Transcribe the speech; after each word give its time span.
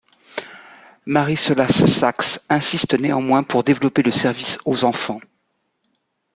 Mary 1.05 1.37
Sollace 1.37 1.85
Saxe 1.85 2.41
insiste 2.49 2.99
néanmoins 2.99 3.43
pour 3.43 3.63
développer 3.63 4.01
le 4.01 4.09
service 4.09 4.57
aux 4.65 4.83
enfants. 4.83 5.21